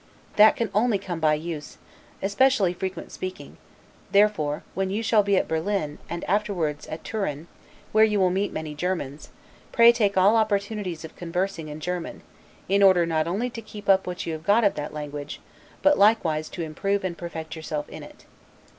[0.35, 1.77] That can only come by use,
[2.23, 3.57] especially frequent speaking;
[4.11, 7.47] therefore, when you shall be at Berlin, and afterward at Turin,
[7.91, 9.29] where you will meet many Germans,
[9.71, 12.23] pray take all opportunities of conversing in German,
[12.67, 15.39] in order not only to keep what you have got of that language,
[15.83, 18.25] but likewise to improve and perfect yourself in it.